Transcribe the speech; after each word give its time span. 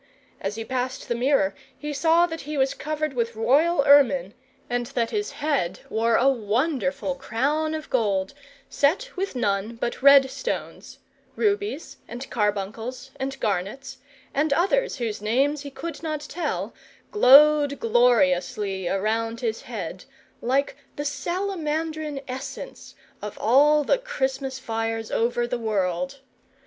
As 0.39 0.55
he 0.55 0.65
passed 0.65 1.07
the 1.07 1.13
mirror 1.13 1.53
he 1.77 1.93
saw 1.93 2.25
that 2.25 2.41
he 2.41 2.57
was 2.57 2.73
covered 2.73 3.13
with 3.13 3.35
royal 3.35 3.83
ermine, 3.85 4.33
and 4.67 4.87
that 4.87 5.11
his 5.11 5.33
head 5.33 5.81
wore 5.91 6.15
a 6.15 6.27
wonderful 6.27 7.13
crown 7.13 7.75
of 7.75 7.87
gold, 7.91 8.33
set 8.67 9.11
with 9.15 9.35
none 9.35 9.75
but 9.75 10.01
red 10.01 10.31
stones: 10.31 10.97
rubies 11.35 11.97
and 12.07 12.27
carbuncles 12.31 13.11
and 13.19 13.39
garnets, 13.39 13.99
and 14.33 14.51
others 14.53 14.95
whose 14.95 15.21
names 15.21 15.61
he 15.61 15.69
could 15.69 16.01
not 16.01 16.21
tell, 16.21 16.73
glowed 17.11 17.79
gloriously 17.79 18.87
around 18.87 19.41
his 19.41 19.61
head, 19.61 20.05
like 20.41 20.75
the 20.95 21.05
salamandrine 21.05 22.23
essence 22.27 22.95
of 23.21 23.37
all 23.39 23.83
the 23.83 23.99
Christmas 23.99 24.57
fires 24.57 25.11
over 25.11 25.45
the 25.45 25.59
world. 25.59 26.21